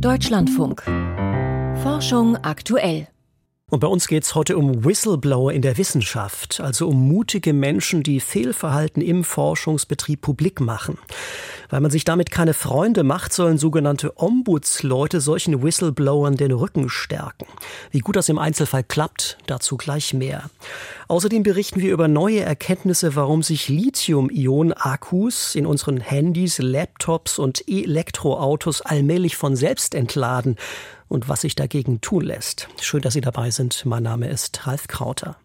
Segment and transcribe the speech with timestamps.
[0.00, 0.82] Deutschlandfunk.
[1.82, 3.08] Forschung aktuell.
[3.70, 8.02] Und bei uns geht es heute um Whistleblower in der Wissenschaft, also um mutige Menschen,
[8.02, 10.98] die Fehlverhalten im Forschungsbetrieb publik machen.
[11.68, 17.46] Weil man sich damit keine Freunde macht, sollen sogenannte Ombudsleute solchen Whistleblowern den Rücken stärken.
[17.90, 20.50] Wie gut das im Einzelfall klappt, dazu gleich mehr.
[21.08, 28.82] Außerdem berichten wir über neue Erkenntnisse, warum sich Lithium-Ionen-Akkus in unseren Handys, Laptops und Elektroautos
[28.82, 30.56] allmählich von selbst entladen
[31.08, 32.68] und was sich dagegen tun lässt.
[32.80, 33.84] Schön, dass Sie dabei sind.
[33.86, 35.36] Mein Name ist Ralf Krauter.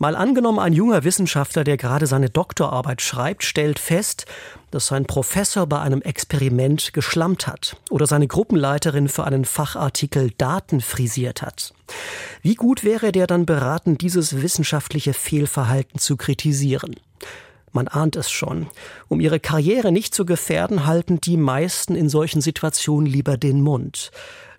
[0.00, 4.26] Mal angenommen, ein junger Wissenschaftler, der gerade seine Doktorarbeit schreibt, stellt fest,
[4.70, 10.80] dass sein Professor bei einem Experiment geschlammt hat oder seine Gruppenleiterin für einen Fachartikel Daten
[10.80, 11.74] frisiert hat.
[12.42, 16.94] Wie gut wäre der dann beraten, dieses wissenschaftliche Fehlverhalten zu kritisieren?
[17.72, 18.68] Man ahnt es schon.
[19.08, 24.12] Um ihre Karriere nicht zu gefährden, halten die meisten in solchen Situationen lieber den Mund.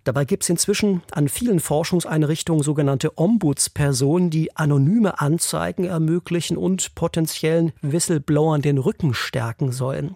[0.03, 7.73] Dabei gibt es inzwischen an vielen Forschungseinrichtungen sogenannte Ombudspersonen, die anonyme Anzeigen ermöglichen und potenziellen
[7.81, 10.15] Whistleblowern den Rücken stärken sollen.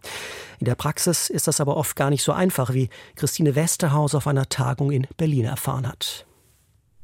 [0.60, 4.28] In der Praxis ist das aber oft gar nicht so einfach, wie Christine Westerhaus auf
[4.28, 6.26] einer Tagung in Berlin erfahren hat.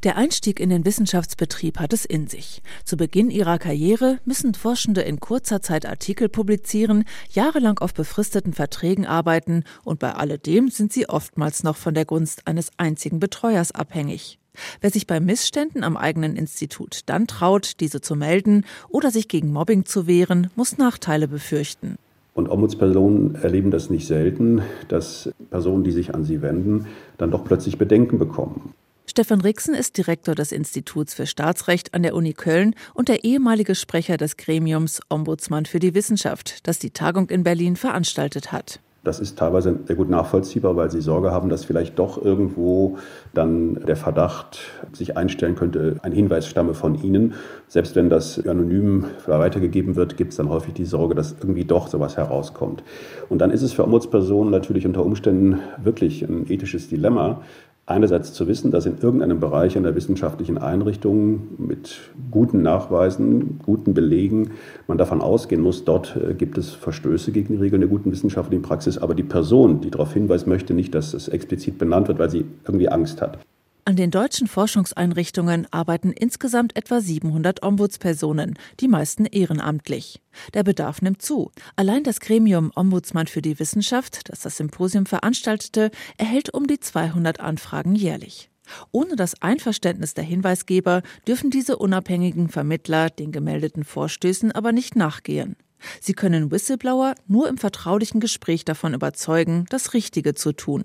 [0.04, 2.62] Der Einstieg in den Wissenschaftsbetrieb hat es in sich.
[2.86, 9.06] Zu Beginn ihrer Karriere müssen Forschende in kurzer Zeit Artikel publizieren, jahrelang auf befristeten Verträgen
[9.06, 14.40] arbeiten und bei alledem sind sie oftmals noch von der Gunst eines einzigen Betreuers abhängig.
[14.80, 19.52] Wer sich bei Missständen am eigenen Institut dann traut, diese zu melden oder sich gegen
[19.52, 21.98] Mobbing zu wehren, muss Nachteile befürchten.
[22.36, 26.86] Und Ombudspersonen erleben das nicht selten, dass Personen, die sich an sie wenden,
[27.18, 28.74] dann doch plötzlich Bedenken bekommen.
[29.10, 33.74] Stefan Rixen ist Direktor des Instituts für Staatsrecht an der Uni Köln und der ehemalige
[33.74, 38.82] Sprecher des Gremiums Ombudsmann für die Wissenschaft, das die Tagung in Berlin veranstaltet hat.
[39.04, 42.98] Das ist teilweise sehr gut nachvollziehbar, weil sie Sorge haben, dass vielleicht doch irgendwo
[43.34, 44.60] dann der Verdacht
[44.92, 47.34] sich einstellen könnte, ein Hinweis stamme von ihnen.
[47.68, 51.88] Selbst wenn das anonym weitergegeben wird, gibt es dann häufig die Sorge, dass irgendwie doch
[51.88, 52.84] sowas herauskommt.
[53.30, 57.42] Und dann ist es für Ombudspersonen natürlich unter Umständen wirklich ein ethisches Dilemma,
[57.90, 62.00] einerseits zu wissen, dass in irgendeinem Bereich einer wissenschaftlichen Einrichtung mit
[62.32, 64.52] guten Nachweisen, guten Belegen
[64.88, 68.62] man davon ausgehen muss, dort äh, gibt es Verstöße gegen die Regeln der guten wissenschaftlichen
[68.62, 72.30] Praxis, aber die Person, die darauf hinweist, möchte nicht, dass es explizit benannt wird, weil
[72.30, 73.40] sie irgendwie Angst hat.
[73.86, 80.22] An den deutschen Forschungseinrichtungen arbeiten insgesamt etwa 700 Ombudspersonen, die meisten ehrenamtlich.
[80.54, 81.52] Der Bedarf nimmt zu.
[81.76, 87.40] Allein das Gremium Ombudsmann für die Wissenschaft, das das Symposium veranstaltete, erhält um die 200
[87.40, 88.52] Anfragen jährlich.
[88.92, 95.56] Ohne das Einverständnis der Hinweisgeber dürfen diese unabhängigen Vermittler den gemeldeten Vorstößen aber nicht nachgehen.
[96.02, 100.84] Sie können Whistleblower nur im vertraulichen Gespräch davon überzeugen, das Richtige zu tun.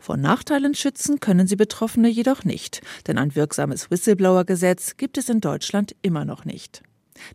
[0.00, 5.40] Vor Nachteilen schützen können sie Betroffene jedoch nicht, denn ein wirksames Whistleblower-Gesetz gibt es in
[5.40, 6.82] Deutschland immer noch nicht.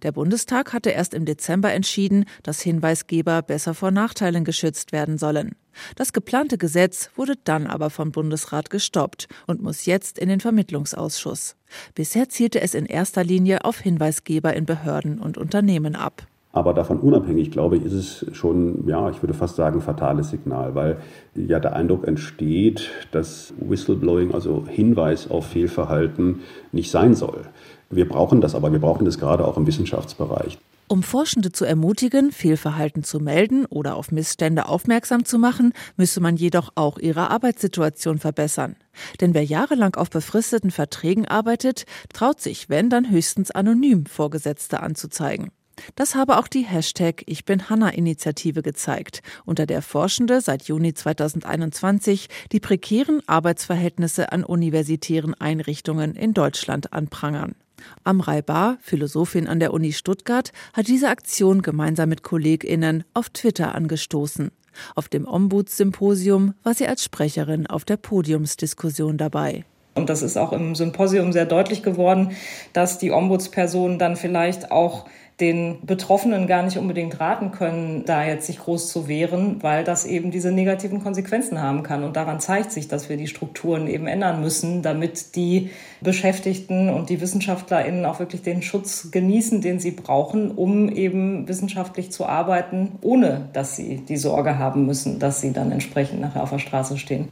[0.03, 5.55] Der Bundestag hatte erst im Dezember entschieden, dass Hinweisgeber besser vor Nachteilen geschützt werden sollen.
[5.95, 11.55] Das geplante Gesetz wurde dann aber vom Bundesrat gestoppt und muss jetzt in den Vermittlungsausschuss.
[11.95, 16.27] Bisher zielte es in erster Linie auf Hinweisgeber in Behörden und Unternehmen ab.
[16.53, 20.75] Aber davon unabhängig, glaube ich, ist es schon, ja, ich würde fast sagen, fatales Signal,
[20.75, 20.97] weil
[21.33, 26.41] ja der Eindruck entsteht, dass Whistleblowing, also Hinweis auf Fehlverhalten,
[26.71, 27.43] nicht sein soll.
[27.89, 30.57] Wir brauchen das, aber wir brauchen das gerade auch im Wissenschaftsbereich.
[30.91, 36.35] Um Forschende zu ermutigen, Fehlverhalten zu melden oder auf Missstände aufmerksam zu machen, müsse man
[36.35, 38.75] jedoch auch ihre Arbeitssituation verbessern.
[39.21, 45.51] Denn wer jahrelang auf befristeten Verträgen arbeitet, traut sich, wenn dann höchstens anonym Vorgesetzte anzuzeigen.
[45.95, 50.93] Das habe auch die Hashtag Ich bin Hanna Initiative gezeigt, unter der Forschende seit Juni
[50.93, 57.55] 2021 die prekären Arbeitsverhältnisse an universitären Einrichtungen in Deutschland anprangern.
[58.03, 63.75] Amrei Bar, Philosophin an der Uni Stuttgart, hat diese Aktion gemeinsam mit KollegInnen auf Twitter
[63.75, 64.51] angestoßen.
[64.95, 69.65] Auf dem Ombudssymposium war sie als Sprecherin auf der Podiumsdiskussion dabei.
[69.93, 72.31] Und das ist auch im Symposium sehr deutlich geworden,
[72.71, 75.05] dass die Ombudspersonen dann vielleicht auch
[75.41, 80.05] den Betroffenen gar nicht unbedingt raten können, da jetzt sich groß zu wehren, weil das
[80.05, 82.03] eben diese negativen Konsequenzen haben kann.
[82.03, 87.09] Und daran zeigt sich, dass wir die Strukturen eben ändern müssen, damit die Beschäftigten und
[87.09, 92.99] die WissenschaftlerInnen auch wirklich den Schutz genießen, den sie brauchen, um eben wissenschaftlich zu arbeiten,
[93.01, 96.97] ohne dass sie die Sorge haben müssen, dass sie dann entsprechend nachher auf der Straße
[96.97, 97.29] stehen.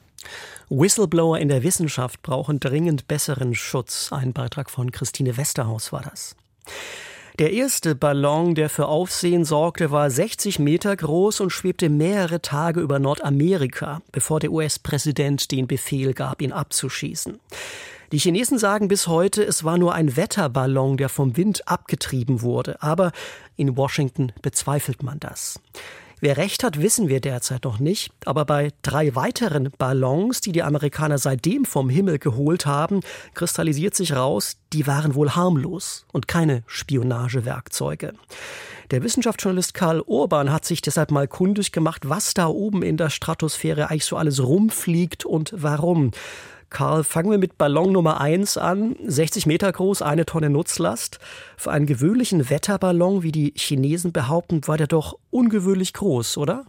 [0.72, 4.12] Whistleblower in der Wissenschaft brauchen dringend besseren Schutz.
[4.12, 6.36] Ein Beitrag von Christine Westerhaus war das.
[7.40, 12.82] Der erste Ballon, der für Aufsehen sorgte, war 60 Meter groß und schwebte mehrere Tage
[12.82, 17.40] über Nordamerika, bevor der US-Präsident den Befehl gab, ihn abzuschießen.
[18.12, 22.84] Die Chinesen sagen bis heute, es war nur ein Wetterballon, der vom Wind abgetrieben wurde.
[22.84, 23.14] Aber
[23.56, 25.62] in Washington bezweifelt man das.
[26.22, 28.12] Wer recht hat, wissen wir derzeit noch nicht.
[28.26, 33.02] Aber bei drei weiteren Ballons, die die Amerikaner seitdem vom Himmel geholt haben,
[33.34, 38.14] kristallisiert sich raus, die waren wohl harmlos und keine Spionagewerkzeuge.
[38.92, 43.12] Der Wissenschaftsjournalist Karl Urban hat sich deshalb mal kundig gemacht, was da oben in der
[43.12, 46.12] Stratosphäre eigentlich so alles rumfliegt und warum.
[46.70, 48.96] Karl, fangen wir mit Ballon Nummer 1 an.
[49.04, 51.20] 60 Meter groß, eine Tonne Nutzlast.
[51.58, 56.66] Für einen gewöhnlichen Wetterballon, wie die Chinesen behaupten, war der doch ungewöhnlich groß, oder?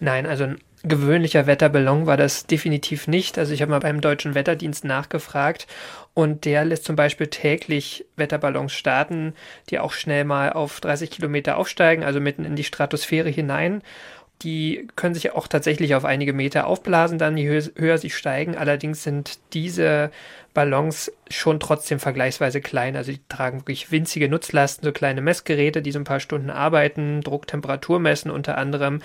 [0.00, 3.36] Nein, also ein gewöhnlicher Wetterballon war das definitiv nicht.
[3.38, 5.66] Also ich habe mal beim deutschen Wetterdienst nachgefragt
[6.14, 9.34] und der lässt zum Beispiel täglich Wetterballons starten,
[9.70, 13.82] die auch schnell mal auf 30 Kilometer aufsteigen, also mitten in die Stratosphäre hinein.
[14.42, 18.56] Die können sich auch tatsächlich auf einige Meter aufblasen, dann je höher sie steigen.
[18.56, 20.12] Allerdings sind diese
[20.54, 22.96] Ballons schon trotzdem vergleichsweise klein.
[22.96, 27.20] Also die tragen wirklich winzige Nutzlasten, so kleine Messgeräte, die so ein paar Stunden arbeiten,
[27.20, 29.00] Druck, Temperatur messen unter anderem.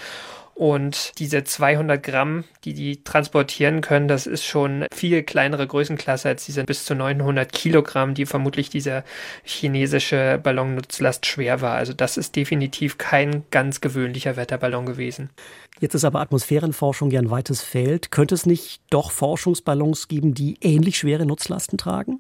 [0.56, 6.46] Und diese 200 Gramm, die die transportieren können, das ist schon viel kleinere Größenklasse als
[6.46, 9.04] diese bis zu 900 Kilogramm, die vermutlich dieser
[9.44, 11.76] chinesische Ballonnutzlast schwer war.
[11.76, 15.32] Also das ist definitiv kein ganz gewöhnlicher Wetterballon gewesen.
[15.80, 18.12] Jetzt ist aber Atmosphärenforschung ja ein weites Feld.
[18.12, 22.20] Könnte es nicht doch Forschungsballons geben, die ähnlich schwere Nutzlasten tragen?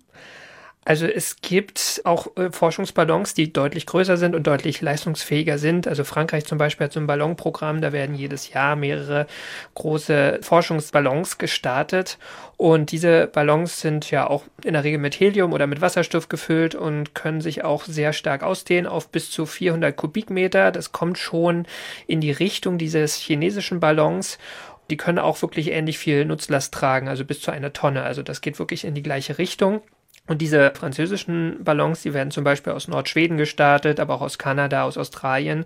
[0.85, 5.88] Also es gibt auch äh, Forschungsballons, die deutlich größer sind und deutlich leistungsfähiger sind.
[5.88, 9.27] Also Frankreich zum Beispiel hat so ein Ballonprogramm, da werden jedes Jahr mehrere
[9.75, 12.18] große Forschungsballons gestartet.
[12.57, 16.75] Und diese Ballons sind ja auch in der Regel mit Helium oder mit Wasserstoff gefüllt
[16.75, 20.71] und können sich auch sehr stark ausdehnen auf bis zu 400 Kubikmeter.
[20.71, 21.65] Das kommt schon
[22.07, 24.38] in die Richtung dieses chinesischen Ballons.
[24.89, 28.03] Die können auch wirklich ähnlich viel Nutzlast tragen, also bis zu einer Tonne.
[28.03, 29.81] Also das geht wirklich in die gleiche Richtung.
[30.25, 34.83] Und diese französischen Ballons, die werden zum Beispiel aus Nordschweden gestartet, aber auch aus Kanada,
[34.83, 35.65] aus Australien.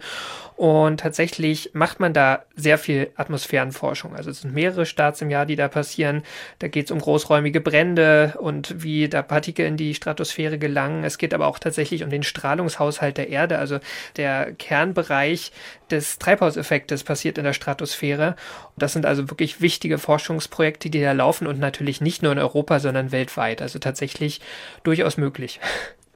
[0.56, 4.16] Und tatsächlich macht man da sehr viel Atmosphärenforschung.
[4.16, 6.24] Also es sind mehrere Starts im Jahr, die da passieren.
[6.58, 11.04] Da geht es um großräumige Brände und wie da Partikel in die Stratosphäre gelangen.
[11.04, 13.60] Es geht aber auch tatsächlich um den Strahlungshaushalt der Erde.
[13.60, 13.78] Also
[14.16, 15.52] der Kernbereich
[15.92, 18.36] des Treibhauseffektes passiert in der Stratosphäre.
[18.76, 22.80] Das sind also wirklich wichtige Forschungsprojekte, die da laufen und natürlich nicht nur in Europa,
[22.80, 23.62] sondern weltweit.
[23.62, 24.42] Also tatsächlich
[24.84, 25.60] durchaus möglich.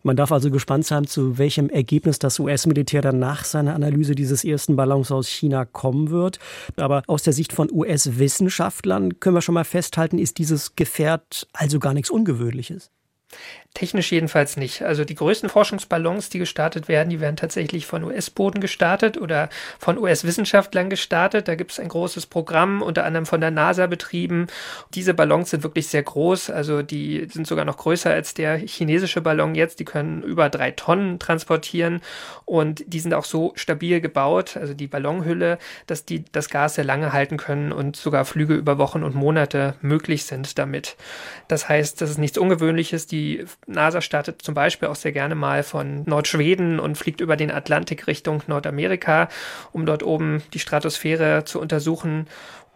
[0.03, 4.43] Man darf also gespannt sein, zu welchem Ergebnis das US-Militär dann nach seiner Analyse dieses
[4.43, 6.39] ersten Ballons aus China kommen wird.
[6.77, 11.77] Aber aus der Sicht von US-Wissenschaftlern können wir schon mal festhalten, ist dieses Gefährt also
[11.77, 12.89] gar nichts Ungewöhnliches.
[13.73, 14.81] Technisch jedenfalls nicht.
[14.81, 19.47] Also die größten Forschungsballons, die gestartet werden, die werden tatsächlich von US-Boden gestartet oder
[19.79, 21.47] von US-Wissenschaftlern gestartet.
[21.47, 24.47] Da gibt es ein großes Programm, unter anderem von der NASA betrieben.
[24.93, 26.49] Diese Ballons sind wirklich sehr groß.
[26.49, 29.79] Also die sind sogar noch größer als der chinesische Ballon jetzt.
[29.79, 32.01] Die können über drei Tonnen transportieren
[32.43, 36.83] und die sind auch so stabil gebaut, also die Ballonhülle, dass die das Gas sehr
[36.83, 40.97] lange halten können und sogar Flüge über Wochen und Monate möglich sind damit.
[41.47, 43.07] Das heißt, das ist nichts Ungewöhnliches.
[43.07, 43.20] Die
[43.67, 48.07] NASA startet zum Beispiel auch sehr gerne mal von Nordschweden und fliegt über den Atlantik
[48.07, 49.29] Richtung Nordamerika,
[49.71, 52.27] um dort oben die Stratosphäre zu untersuchen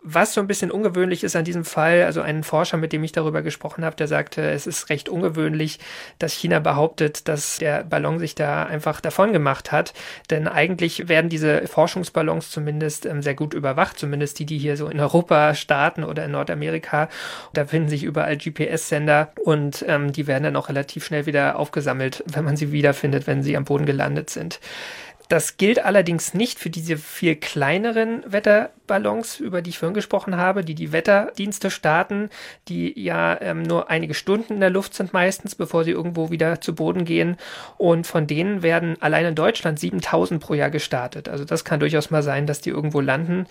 [0.08, 3.12] was so ein bisschen ungewöhnlich ist an diesem Fall, also ein Forscher, mit dem ich
[3.12, 5.80] darüber gesprochen habe, der sagte, es ist recht ungewöhnlich,
[6.20, 9.94] dass China behauptet, dass der Ballon sich da einfach davon gemacht hat.
[10.30, 14.88] Denn eigentlich werden diese Forschungsballons zumindest ähm, sehr gut überwacht, zumindest die, die hier so
[14.88, 17.10] in Europa starten oder in Nordamerika.
[17.54, 22.24] Da finden sich überall GPS-Sender und ähm, die werden dann auch relativ schnell wieder aufgesammelt,
[22.28, 24.60] wenn man sie wiederfindet, wenn sie am Boden gelandet sind.
[25.30, 30.64] Das gilt allerdings nicht für diese viel kleineren Wetterballons, über die ich vorhin gesprochen habe,
[30.64, 32.30] die die Wetterdienste starten,
[32.68, 36.62] die ja ähm, nur einige Stunden in der Luft sind meistens, bevor sie irgendwo wieder
[36.62, 37.38] zu Boden gehen.
[37.78, 41.28] Und von denen werden allein in Deutschland 7000 pro Jahr gestartet.
[41.28, 43.48] Also das kann durchaus mal sein, dass die irgendwo landen.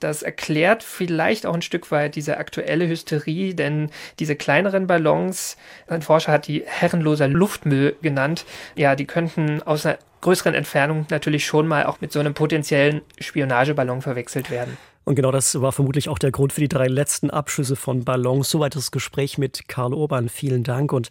[0.00, 6.02] Das erklärt vielleicht auch ein Stück weit diese aktuelle Hysterie, denn diese kleineren Ballons, ein
[6.02, 11.68] Forscher hat die herrenloser Luftmüll genannt, ja, die könnten aus einer größeren Entfernung natürlich schon
[11.68, 14.76] mal auch mit so einem potenziellen Spionageballon verwechselt werden.
[15.04, 18.48] Und genau das war vermutlich auch der Grund für die drei letzten Abschüsse von Ballons.
[18.48, 20.30] Soweit das Gespräch mit Karl Urban.
[20.30, 20.94] Vielen Dank.
[20.94, 21.10] Und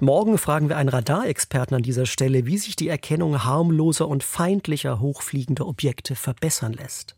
[0.00, 4.98] morgen fragen wir einen Radarexperten an dieser Stelle, wie sich die Erkennung harmloser und feindlicher
[4.98, 7.16] hochfliegender Objekte verbessern lässt.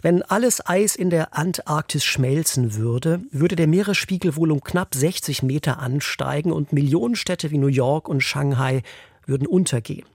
[0.00, 5.44] Wenn alles Eis in der Antarktis schmelzen würde, würde der Meeresspiegel wohl um knapp 60
[5.44, 8.82] Meter ansteigen und Millionenstädte wie New York und Shanghai
[9.28, 10.06] würden untergehen.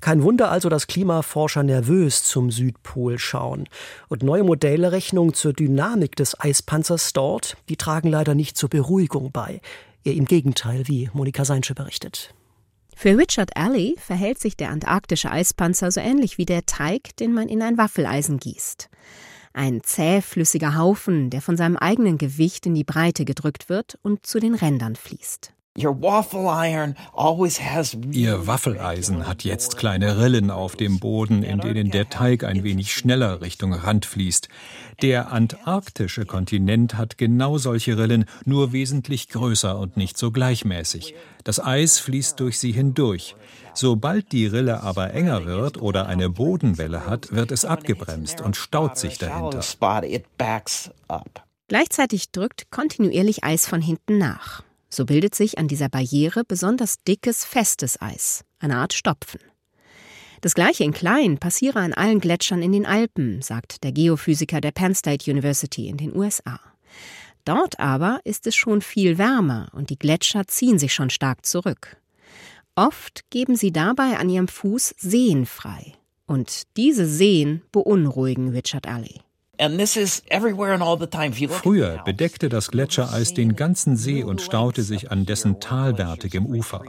[0.00, 3.68] Kein Wunder also, dass Klimaforscher nervös zum Südpol schauen.
[4.08, 9.60] Und neue Modellrechnungen zur Dynamik des Eispanzers dort, die tragen leider nicht zur Beruhigung bei.
[10.04, 12.34] Eher im Gegenteil, wie Monika Seinsche berichtet.
[12.94, 17.48] Für Richard Alley verhält sich der antarktische Eispanzer so ähnlich wie der Teig, den man
[17.48, 18.88] in ein Waffeleisen gießt.
[19.54, 24.40] Ein zähflüssiger Haufen, der von seinem eigenen Gewicht in die Breite gedrückt wird und zu
[24.40, 25.52] den Rändern fließt.
[28.12, 32.92] Ihr Waffeleisen hat jetzt kleine Rillen auf dem Boden, in denen der Teig ein wenig
[32.92, 34.48] schneller Richtung Rand fließt.
[35.00, 41.14] Der antarktische Kontinent hat genau solche Rillen, nur wesentlich größer und nicht so gleichmäßig.
[41.42, 43.34] Das Eis fließt durch sie hindurch.
[43.72, 48.98] Sobald die Rille aber enger wird oder eine Bodenwelle hat, wird es abgebremst und staut
[48.98, 49.62] sich dahinter.
[51.68, 54.62] Gleichzeitig drückt kontinuierlich Eis von hinten nach.
[54.92, 59.40] So bildet sich an dieser Barriere besonders dickes, festes Eis, eine Art Stopfen.
[60.42, 64.72] Das gleiche in klein passiere an allen Gletschern in den Alpen, sagt der Geophysiker der
[64.72, 66.60] Penn State University in den USA.
[67.46, 71.96] Dort aber ist es schon viel wärmer und die Gletscher ziehen sich schon stark zurück.
[72.74, 75.94] Oft geben sie dabei an ihrem Fuß Seen frei.
[76.26, 79.20] Und diese Seen beunruhigen Richard Alley.
[81.54, 86.82] Früher bedeckte das Gletschereis den ganzen See und staute sich an dessen talwärtigem Ufer.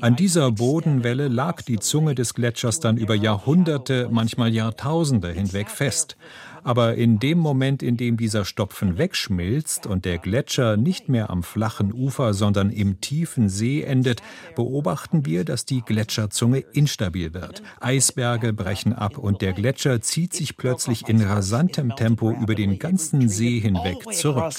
[0.00, 6.16] An dieser Bodenwelle lag die Zunge des Gletschers dann über Jahrhunderte, manchmal Jahrtausende hinweg fest.
[6.62, 11.42] Aber in dem Moment, in dem dieser Stopfen wegschmilzt und der Gletscher nicht mehr am
[11.42, 14.22] flachen Ufer, sondern im tiefen See endet,
[14.56, 17.62] beobachten wir, dass die Gletscherzunge instabil wird.
[17.80, 23.28] Eisberge brechen ab und der Gletscher zieht sich plötzlich in rasantem Tempo über den ganzen
[23.28, 24.52] See hinweg zurück.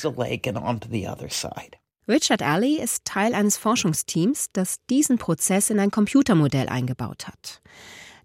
[2.08, 7.62] Richard Alley ist Teil eines Forschungsteams, das diesen Prozess in ein Computermodell eingebaut hat.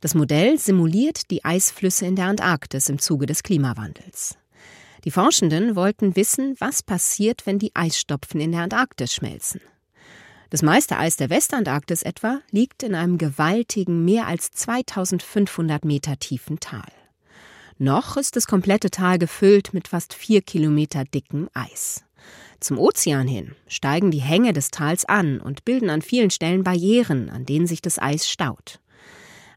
[0.01, 4.37] Das Modell simuliert die Eisflüsse in der Antarktis im Zuge des Klimawandels.
[5.05, 9.61] Die Forschenden wollten wissen, was passiert, wenn die Eisstopfen in der Antarktis schmelzen.
[10.51, 16.61] Das meiste Eis der Westantarktis etwa liegt in einem gewaltigen, mehr als 2500 Meter tiefen
[16.61, 16.91] Tal.
[17.79, 22.05] Noch ist das komplette Tal gefüllt mit fast vier Kilometer dickem Eis.
[22.59, 27.29] Zum Ozean hin steigen die Hänge des Tals an und bilden an vielen Stellen Barrieren,
[27.29, 28.81] an denen sich das Eis staut.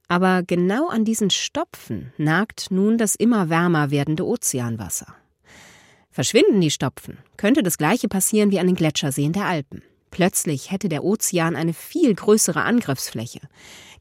[0.10, 5.16] Aber genau an diesen Stopfen nagt nun das immer wärmer werdende Ozeanwasser.
[6.10, 9.84] Verschwinden die Stopfen, könnte das gleiche passieren wie an den Gletscherseen der Alpen.
[10.10, 13.42] Plötzlich hätte der Ozean eine viel größere Angriffsfläche.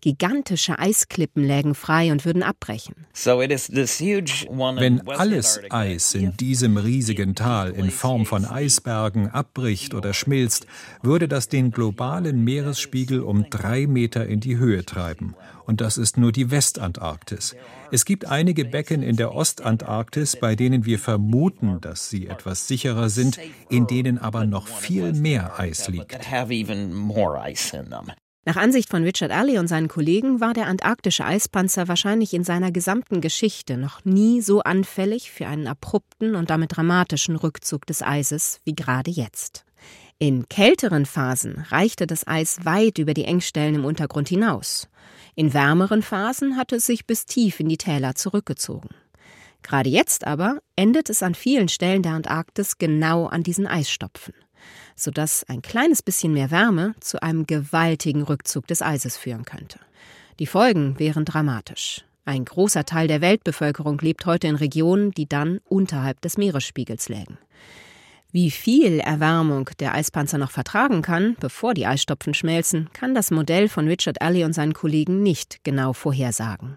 [0.01, 3.07] Gigantische Eisklippen lägen frei und würden abbrechen.
[3.15, 10.67] Wenn alles Eis in diesem riesigen Tal in Form von Eisbergen abbricht oder schmilzt,
[11.03, 15.35] würde das den globalen Meeresspiegel um drei Meter in die Höhe treiben.
[15.67, 17.55] Und das ist nur die Westantarktis.
[17.91, 23.11] Es gibt einige Becken in der Ostantarktis, bei denen wir vermuten, dass sie etwas sicherer
[23.11, 23.39] sind,
[23.69, 26.19] in denen aber noch viel mehr Eis liegt.
[28.49, 32.73] Nach Ansicht von Richard Alley und seinen Kollegen war der antarktische Eispanzer wahrscheinlich in seiner
[32.73, 38.61] gesamten Geschichte noch nie so anfällig für einen abrupten und damit dramatischen Rückzug des Eises
[38.65, 39.67] wie gerade jetzt.
[40.19, 44.89] In kälteren Phasen reichte das Eis weit über die Engstellen im Untergrund hinaus.
[45.35, 48.89] In wärmeren Phasen hatte es sich bis tief in die Täler zurückgezogen.
[49.63, 54.33] Gerade jetzt aber endet es an vielen Stellen der Antarktis genau an diesen Eisstopfen
[54.99, 59.79] sodass ein kleines bisschen mehr Wärme zu einem gewaltigen Rückzug des Eises führen könnte.
[60.39, 62.05] Die Folgen wären dramatisch.
[62.25, 67.39] Ein großer Teil der Weltbevölkerung lebt heute in Regionen, die dann unterhalb des Meeresspiegels lägen.
[68.31, 73.71] Wie viel Erwärmung der Eispanzer noch vertragen kann, bevor die Eisstopfen schmelzen, kann das Modell
[73.71, 76.77] von Richard Alley und seinen Kollegen nicht genau vorhersagen.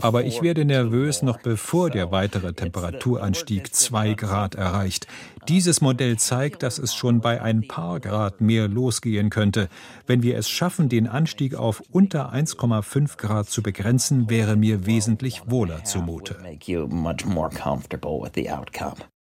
[0.00, 5.08] Aber ich werde nervös noch bevor der weitere Temperaturanstieg zwei Grad erreicht.
[5.48, 9.68] Dieses Modell zeigt, dass es schon bei ein paar Grad mehr losgehen könnte.
[10.06, 15.42] Wenn wir es schaffen, den Anstieg auf unter 1,5 Grad zu begrenzen, wäre mir wesentlich
[15.46, 16.36] wohler zumute.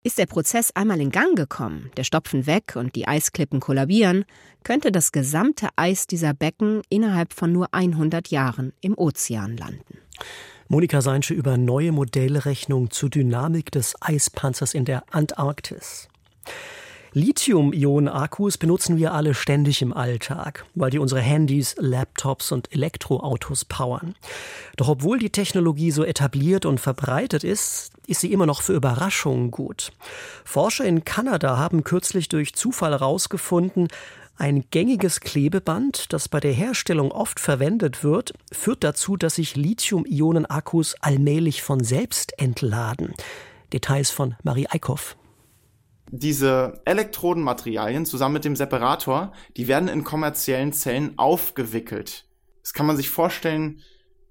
[0.06, 4.26] Ist der Prozess einmal in Gang gekommen, der Stopfen weg und die Eisklippen kollabieren,
[4.62, 9.96] könnte das gesamte Eis dieser Becken innerhalb von nur 100 Jahren im Ozean landen.
[10.68, 16.08] Monika Seinsche über neue Modellrechnung zur Dynamik des Eispanzers in der Antarktis.
[17.14, 24.16] Lithium-Ionen-Akkus benutzen wir alle ständig im Alltag, weil die unsere Handys, Laptops und Elektroautos powern.
[24.76, 29.50] Doch obwohl die Technologie so etabliert und verbreitet ist, ist sie immer noch für Überraschungen
[29.50, 29.92] gut.
[30.44, 33.88] Forscher in Kanada haben kürzlich durch Zufall herausgefunden,
[34.36, 40.96] ein gängiges Klebeband, das bei der Herstellung oft verwendet wird, führt dazu, dass sich Lithium-Ionen-Akkus
[41.00, 43.14] allmählich von selbst entladen.
[43.72, 45.16] Details von Marie Eickhoff.
[46.10, 52.26] Diese Elektrodenmaterialien zusammen mit dem Separator, die werden in kommerziellen Zellen aufgewickelt.
[52.62, 53.80] Das kann man sich vorstellen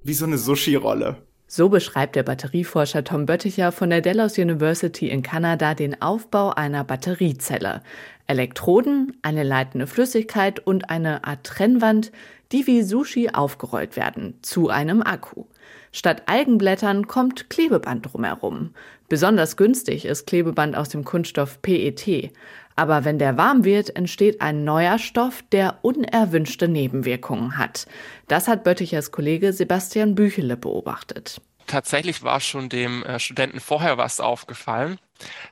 [0.04, 1.26] wie so eine Sushi-Rolle.
[1.56, 6.84] So beschreibt der Batterieforscher Tom Bötticher von der Dalhousie University in Kanada den Aufbau einer
[6.84, 7.84] Batteriezelle.
[8.26, 12.12] Elektroden, eine leitende Flüssigkeit und eine Art Trennwand,
[12.52, 15.46] die wie Sushi aufgerollt werden, zu einem Akku.
[15.92, 18.72] Statt Algenblättern kommt Klebeband drumherum.
[19.08, 22.32] Besonders günstig ist Klebeband aus dem Kunststoff PET.
[22.76, 27.86] Aber wenn der warm wird, entsteht ein neuer Stoff, der unerwünschte Nebenwirkungen hat.
[28.28, 31.42] Das hat Böttichers Kollege Sebastian Büchele beobachtet.
[31.68, 34.98] Tatsächlich war schon dem äh, Studenten vorher was aufgefallen,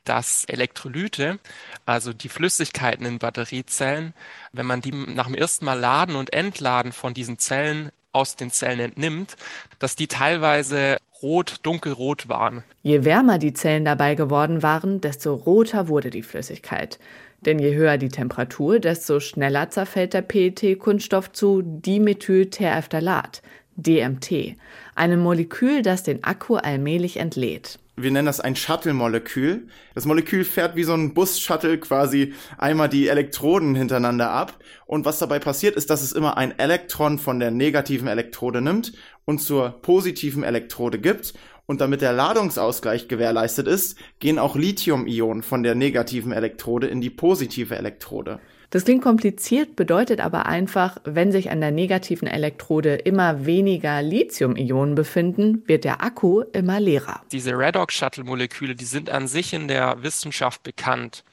[0.03, 1.39] dass Elektrolyte,
[1.85, 4.13] also die Flüssigkeiten in Batteriezellen,
[4.51, 8.51] wenn man die nach dem ersten Mal laden und entladen von diesen Zellen aus den
[8.51, 9.35] Zellen entnimmt,
[9.79, 12.63] dass die teilweise rot, dunkelrot waren.
[12.83, 16.99] Je wärmer die Zellen dabei geworden waren, desto roter wurde die Flüssigkeit.
[17.41, 23.41] Denn je höher die Temperatur, desto schneller zerfällt der PET-Kunststoff zu Dimethylterephthalat,
[23.75, 24.57] DMT,
[24.95, 29.67] einem Molekül, das den Akku allmählich entlädt wir nennen das ein Shuttle-Molekül.
[29.93, 34.57] Das Molekül fährt wie so ein Bus-Shuttle quasi einmal die Elektroden hintereinander ab.
[34.85, 38.93] Und was dabei passiert, ist, dass es immer ein Elektron von der negativen Elektrode nimmt
[39.25, 41.33] und zur positiven Elektrode gibt.
[41.65, 47.09] Und damit der Ladungsausgleich gewährleistet ist, gehen auch Lithium-Ionen von der negativen Elektrode in die
[47.09, 48.39] positive Elektrode.
[48.71, 54.95] Das klingt kompliziert, bedeutet aber einfach, wenn sich an der negativen Elektrode immer weniger Lithium-Ionen
[54.95, 57.21] befinden, wird der Akku immer leerer.
[57.33, 61.25] Diese Redox-Shuttle-Moleküle, die sind an sich in der Wissenschaft bekannt.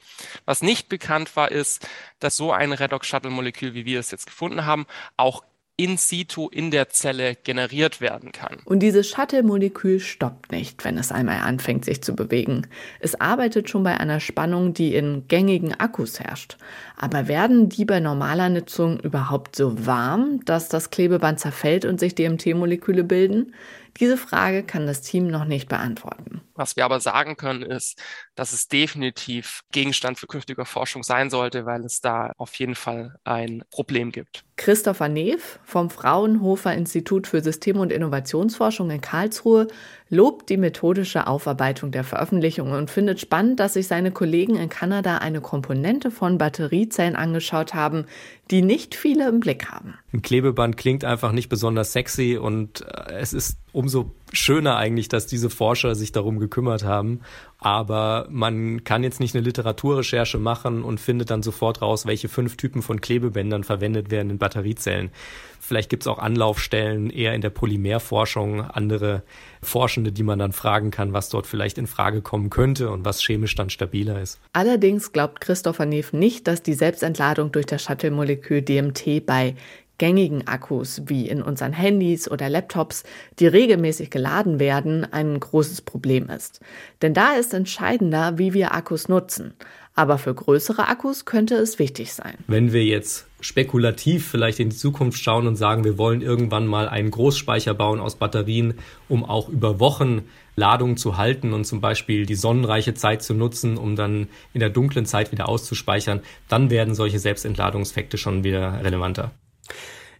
[0.43, 1.87] Was nicht bekannt war, ist,
[2.19, 5.45] dass so ein Redox-Shuttle-Molekül, wie wir es jetzt gefunden haben, auch
[5.79, 8.57] in situ in der Zelle generiert werden kann.
[8.65, 12.67] Und dieses Shuttle-Molekül stoppt nicht, wenn es einmal anfängt, sich zu bewegen.
[12.99, 16.57] Es arbeitet schon bei einer Spannung, die in gängigen Akkus herrscht.
[16.97, 22.13] Aber werden die bei normaler Nutzung überhaupt so warm, dass das Klebeband zerfällt und sich
[22.13, 23.53] DMT-Moleküle bilden?
[23.97, 26.41] Diese Frage kann das Team noch nicht beantworten.
[26.55, 28.01] Was wir aber sagen können, ist,
[28.35, 33.15] dass es definitiv Gegenstand für künftige Forschung sein sollte, weil es da auf jeden Fall
[33.23, 34.43] ein Problem gibt.
[34.57, 39.67] Christopher Neef vom Fraunhofer Institut für System- und Innovationsforschung in Karlsruhe
[40.09, 45.19] lobt die methodische Aufarbeitung der Veröffentlichungen und findet spannend, dass sich seine Kollegen in Kanada
[45.19, 48.05] eine Komponente von Batteriezellen angeschaut haben,
[48.49, 49.95] die nicht viele im Blick haben.
[50.11, 55.27] Ein Klebeband klingt einfach nicht besonders sexy und äh, es ist umso schöner eigentlich, dass
[55.27, 57.21] diese Forscher sich darum gekümmert haben.
[57.57, 62.55] Aber man kann jetzt nicht eine Literaturrecherche machen und findet dann sofort raus, welche fünf
[62.55, 65.11] Typen von Klebebändern verwendet werden in Batteriezellen.
[65.59, 69.23] Vielleicht gibt es auch Anlaufstellen eher in der Polymerforschung, andere
[69.61, 73.21] Forschende, die man dann fragen kann, was dort vielleicht in Frage kommen könnte und was
[73.21, 74.39] chemisch dann stabiler ist.
[74.53, 79.55] Allerdings glaubt Christopher Neef nicht, dass die Selbstentladung durch das Shuttle-Molekül DMT bei
[79.99, 83.03] gängigen Akkus wie in unseren Handys oder Laptops,
[83.37, 86.59] die regelmäßig geladen werden, ein großes Problem ist.
[87.03, 89.53] Denn da ist entscheidender, wie wir Akkus nutzen.
[89.93, 92.35] Aber für größere Akkus könnte es wichtig sein.
[92.47, 96.87] Wenn wir jetzt spekulativ vielleicht in die Zukunft schauen und sagen, wir wollen irgendwann mal
[96.87, 98.75] einen Großspeicher bauen aus Batterien,
[99.09, 100.21] um auch über Wochen
[100.55, 104.69] Ladung zu halten und zum Beispiel die sonnenreiche Zeit zu nutzen, um dann in der
[104.69, 109.31] dunklen Zeit wieder auszuspeichern, dann werden solche Selbstentladungseffekte schon wieder relevanter.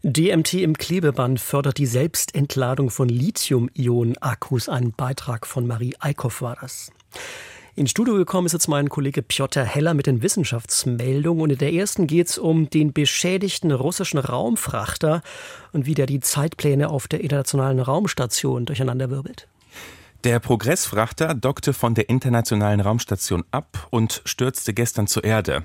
[0.02, 4.70] DMT im Klebeband fördert die Selbstentladung von Lithium-Ionen-Akkus.
[4.70, 6.92] Ein Beitrag von Marie Eickhoff war das.
[7.76, 11.44] Ins Studio gekommen ist jetzt mein Kollege Piotr Heller mit den Wissenschaftsmeldungen.
[11.44, 15.22] Und in der ersten geht es um den beschädigten russischen Raumfrachter
[15.72, 19.48] und wie der die Zeitpläne auf der internationalen Raumstation durcheinanderwirbelt.
[20.26, 25.64] Der Progressfrachter dockte von der internationalen Raumstation ab und stürzte gestern zur Erde.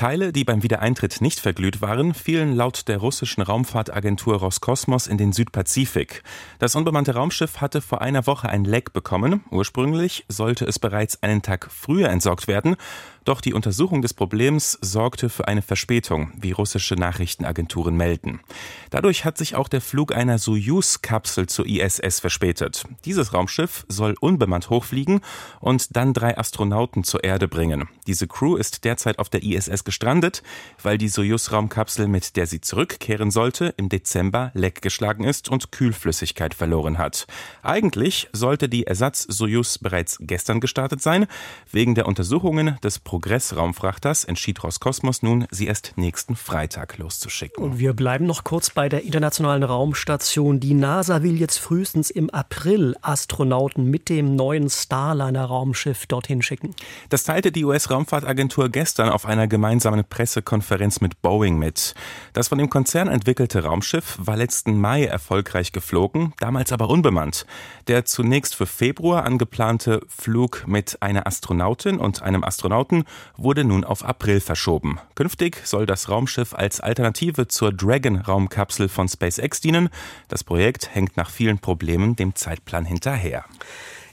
[0.00, 5.34] Teile, die beim Wiedereintritt nicht verglüht waren, fielen laut der russischen Raumfahrtagentur Roskosmos in den
[5.34, 6.22] Südpazifik.
[6.58, 9.44] Das unbemannte Raumschiff hatte vor einer Woche ein Leck bekommen.
[9.50, 12.76] Ursprünglich sollte es bereits einen Tag früher entsorgt werden.
[13.24, 18.40] Doch die Untersuchung des Problems sorgte für eine Verspätung, wie russische Nachrichtenagenturen melden.
[18.88, 22.84] Dadurch hat sich auch der Flug einer Soyuz-Kapsel zur ISS verspätet.
[23.04, 25.20] Dieses Raumschiff soll unbemannt hochfliegen
[25.60, 27.88] und dann drei Astronauten zur Erde bringen.
[28.06, 30.44] Diese Crew ist derzeit auf der ISS gestrandet,
[30.84, 36.54] weil die Soyuz-Raumkapsel, mit der sie zurückkehren sollte, im Dezember leck geschlagen ist und Kühlflüssigkeit
[36.54, 37.26] verloren hat.
[37.64, 41.26] Eigentlich sollte die Ersatz-Soyuz bereits gestern gestartet sein.
[41.72, 47.64] Wegen der Untersuchungen des Progress-Raumfrachters entschied Roskosmos nun, sie erst nächsten Freitag loszuschicken.
[47.64, 50.60] Und wir bleiben noch kurz bei der Internationalen Raumstation.
[50.60, 56.76] Die NASA will jetzt frühestens im April Astronauten mit dem neuen Starliner-Raumschiff dorthin schicken.
[57.08, 61.94] Das teilte die US-Raumfahrtagentur gestern auf einer gemeinsamen Pressekonferenz mit Boeing mit.
[62.32, 67.46] Das von dem Konzern entwickelte Raumschiff war letzten Mai erfolgreich geflogen, damals aber unbemannt.
[67.88, 73.04] Der zunächst für Februar angeplante Flug mit einer Astronautin und einem Astronauten
[73.36, 74.98] wurde nun auf April verschoben.
[75.14, 79.88] Künftig soll das Raumschiff als Alternative zur Dragon-Raumkapsel von SpaceX dienen.
[80.28, 83.44] Das Projekt hängt nach vielen Problemen dem Zeitplan hinterher.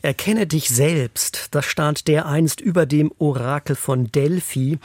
[0.02, 4.78] Erkenne dich selbst, das stand dereinst über dem Orakel von Delphi.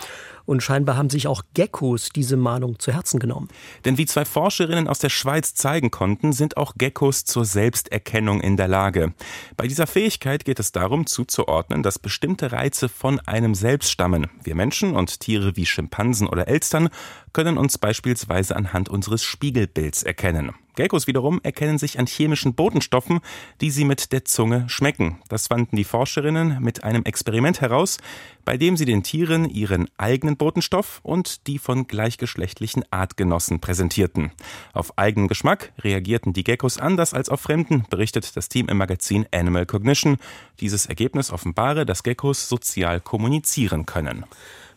[0.44, 3.48] Und scheinbar haben sich auch Geckos diese Mahnung zu Herzen genommen.
[3.85, 8.57] Denn wie zwei Forscherinnen aus der Schweiz zeigen konnten, sind auch Geckos zur Selbsterkennung in
[8.57, 9.14] der Lage.
[9.57, 14.28] Bei dieser Fähigkeit geht es darum, zuzuordnen, dass bestimmte Reize von einem selbst stammen.
[14.42, 16.88] Wir Menschen und Tiere wie Schimpansen oder Elstern
[17.32, 20.52] können uns beispielsweise anhand unseres Spiegelbilds erkennen.
[20.74, 23.20] Geckos wiederum erkennen sich an chemischen Botenstoffen,
[23.60, 25.18] die sie mit der Zunge schmecken.
[25.28, 27.98] Das fanden die Forscherinnen mit einem Experiment heraus,
[28.46, 34.32] bei dem sie den Tieren ihren eigenen Botenstoff und die von gleichgeschlechtlichen Artgenossen präsentierten.
[34.72, 39.26] Auf eigenen Geschmack reagierten die Geckos anders als auf fremden, berichtet das Team im Magazin
[39.30, 40.16] Animal Cognition.
[40.60, 44.24] Dieses Ergebnis offenbare, dass Geckos sozial kommunizieren können.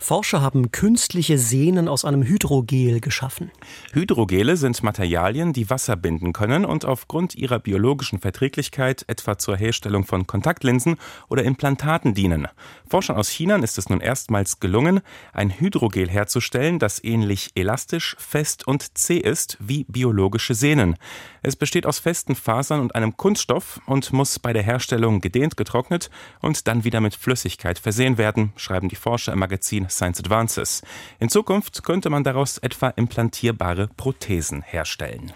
[0.06, 3.50] Forscher haben künstliche Sehnen aus einem Hydrogel geschaffen.
[3.92, 10.06] Hydrogele sind Materialien, die Wasser binden können und aufgrund ihrer biologischen Verträglichkeit etwa zur Herstellung
[10.06, 12.48] von Kontaktlinsen oder Implantaten dienen.
[12.88, 15.02] Forschern aus China ist es nun erstmals gelungen,
[15.34, 20.98] ein Hydrogel herzustellen, das ähnlich elastisch, fest und zäh ist wie biologische Sehnen.
[21.42, 26.12] Es besteht aus festen Fasern und einem Kunststoff und muss bei der Herstellung gedehnt getrocknet
[26.42, 30.82] und dann wieder mit Flüssigkeit versehen werden, schreiben die Forscher im Magazin Science Advances.
[31.20, 35.32] In Zukunft könnte man daraus etwa implantierbare Prothesen herstellen.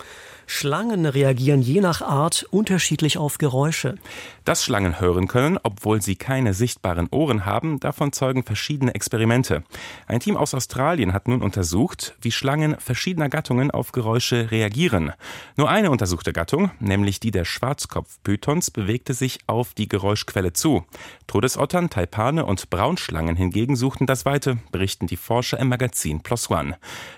[0.52, 4.00] Schlangen reagieren je nach Art unterschiedlich auf Geräusche.
[4.46, 9.64] Dass Schlangen hören können, obwohl sie keine sichtbaren Ohren haben, davon zeugen verschiedene Experimente.
[10.08, 15.14] Ein Team aus Australien hat nun untersucht, wie Schlangen verschiedener Gattungen auf Geräusche reagieren.
[15.56, 20.84] Nur eine untersuchte Gattung, nämlich die der Schwarzkopfpythons, bewegte sich auf die Geräuschquelle zu.
[21.28, 26.76] Todesottern, Taipane und Braunschlangen hingegen suchten das Weite, berichten die Forscher im Magazin Plus One.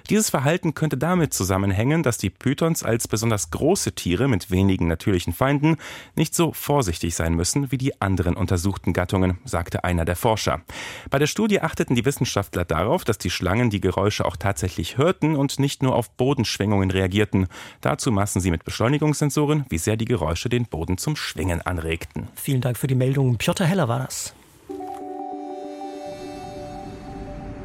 [0.10, 3.21] Dieses Verhalten könnte damit zusammenhängen, dass die Pythons als besonders
[3.52, 5.78] große Tiere mit wenigen natürlichen Feinden
[6.16, 10.62] nicht so vorsichtig sein müssen wie die anderen untersuchten Gattungen, sagte einer der Forscher.
[11.10, 15.36] Bei der Studie achteten die Wissenschaftler darauf, dass die Schlangen die Geräusche auch tatsächlich hörten
[15.36, 17.48] und nicht nur auf Bodenschwingungen reagierten.
[17.82, 22.28] Dazu maßen sie mit Beschleunigungssensoren, wie sehr die Geräusche den Boden zum Schwingen anregten.
[22.36, 23.38] Vielen Dank für die Meldung.
[23.38, 24.34] Piotr Heller war das.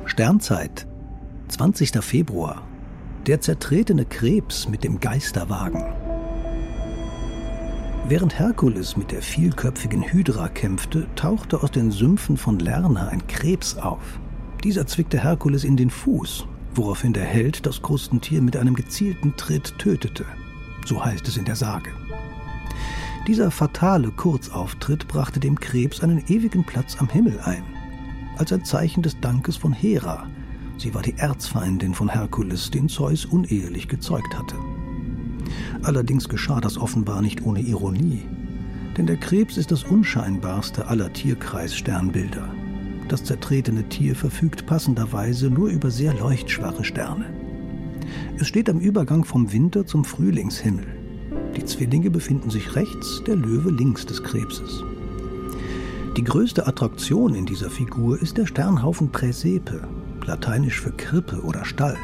[0.07, 0.87] Sternzeit,
[1.49, 2.03] 20.
[2.03, 2.63] Februar.
[3.27, 5.83] Der zertretene Krebs mit dem Geisterwagen.
[8.09, 13.79] Während Herkules mit der vielköpfigen Hydra kämpfte, tauchte aus den Sümpfen von Lerna ein Krebs
[13.79, 14.21] auf.
[14.63, 19.77] Dieser zwickte Herkules in den Fuß, woraufhin der Held das Krustentier mit einem gezielten Tritt
[19.77, 20.25] tötete.
[20.85, 21.91] So heißt es in der Sage.
[23.27, 27.65] Dieser fatale Kurzauftritt brachte dem Krebs einen ewigen Platz am Himmel ein,
[28.37, 30.29] als ein Zeichen des Dankes von Hera,
[30.79, 34.57] Sie war die Erzfeindin von Herkules, den Zeus unehelich gezeugt hatte.
[35.83, 38.23] Allerdings geschah das offenbar nicht ohne Ironie,
[38.97, 42.49] denn der Krebs ist das unscheinbarste aller Tierkreissternbilder.
[43.09, 47.27] Das zertretene Tier verfügt passenderweise nur über sehr leuchtschwache Sterne.
[48.39, 50.87] Es steht am Übergang vom Winter zum Frühlingshimmel.
[51.57, 54.83] Die Zwillinge befinden sich rechts, der Löwe links des Krebses.
[56.17, 59.87] Die größte Attraktion in dieser Figur ist der Sternhaufen Präsepe,
[60.27, 61.97] lateinisch für Krippe oder Stall.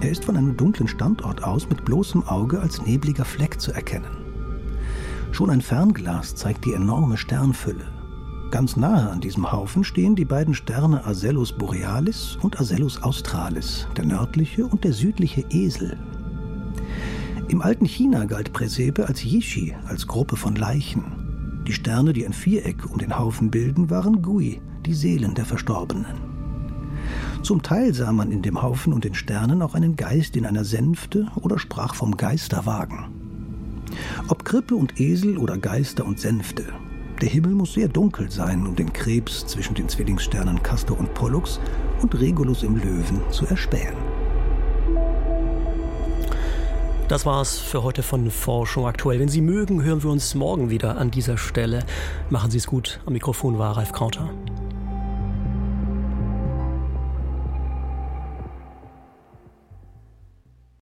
[0.00, 4.16] Er ist von einem dunklen Standort aus mit bloßem Auge als nebliger Fleck zu erkennen.
[5.32, 7.86] Schon ein Fernglas zeigt die enorme Sternfülle.
[8.50, 14.06] Ganz nahe an diesem Haufen stehen die beiden Sterne Asellus Borealis und Asellus Australis, der
[14.06, 15.96] nördliche und der südliche Esel.
[17.48, 21.62] Im alten China galt Präsepe als Yishi, als Gruppe von Leichen.
[21.66, 26.29] Die Sterne, die ein Viereck um den Haufen bilden, waren Gui, die Seelen der Verstorbenen.
[27.42, 30.64] Zum Teil sah man in dem Haufen und den Sternen auch einen Geist in einer
[30.64, 33.06] Sänfte oder sprach vom Geisterwagen.
[34.28, 36.66] Ob Krippe und Esel oder Geister und Sänfte,
[37.20, 41.60] der Himmel muss sehr dunkel sein, um den Krebs zwischen den Zwillingssternen Castor und Pollux
[42.02, 43.96] und Regulus im Löwen zu erspähen.
[47.08, 49.18] Das war's für heute von Forschung aktuell.
[49.18, 51.84] Wenn Sie mögen, hören wir uns morgen wieder an dieser Stelle.
[52.28, 53.00] Machen Sie es gut.
[53.04, 54.30] Am Mikrofon war Ralf Krauter.